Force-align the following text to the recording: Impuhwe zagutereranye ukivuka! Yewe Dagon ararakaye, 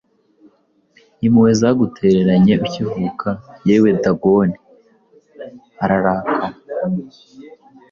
Impuhwe 1.25 1.51
zagutereranye 1.59 2.53
ukivuka! 2.65 3.29
Yewe 3.67 3.89
Dagon 4.03 4.49
ararakaye, 5.83 6.49